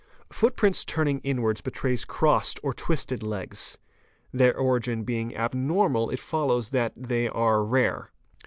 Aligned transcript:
% 0.31 0.33
Footprints 0.33 0.83
turning 0.83 1.19
inwards 1.19 1.61
betray 1.61 1.95
crossed 1.97 2.59
or 2.63 2.73
twisted 2.73 3.21
legs: 3.21 3.77
their; 4.33 4.57
origin 4.57 5.03
being 5.03 5.35
abnormal 5.35 6.09
it 6.09 6.19
follows 6.19 6.71
that 6.71 6.93
they 6.97 7.27
are 7.29 7.63
rare. 7.63 8.09